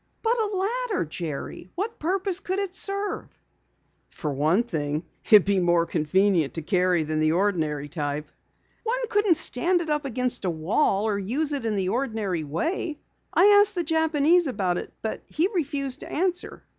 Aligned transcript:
"But 0.23 0.35
a 0.39 0.57
ladder, 0.57 1.05
Jerry! 1.05 1.69
What 1.75 1.99
purpose 1.99 2.39
could 2.39 2.57
it 2.57 2.73
serve?" 2.73 3.27
"For 4.09 4.33
one 4.33 4.63
thing 4.63 5.03
it 5.25 5.31
would 5.31 5.45
be 5.45 5.59
more 5.59 5.85
convenient 5.85 6.55
to 6.55 6.63
carry 6.63 7.03
than 7.03 7.19
the 7.19 7.33
ordinary 7.33 7.87
type." 7.87 8.27
"One 8.83 9.07
couldn't 9.09 9.37
stand 9.37 9.79
it 9.79 9.91
against 10.03 10.43
a 10.43 10.49
wall 10.49 11.03
or 11.03 11.19
use 11.19 11.53
it 11.53 11.67
in 11.67 11.75
the 11.75 11.89
ordinary 11.89 12.43
way, 12.43 12.77
Jerry. 12.95 12.99
I 13.35 13.59
asked 13.61 13.75
the 13.75 13.83
Japanese 13.83 14.47
about 14.47 14.79
it 14.79 14.91
but 15.03 15.21
he 15.27 15.47
refused 15.53 15.99
to 15.99 16.11
answer." 16.11 16.63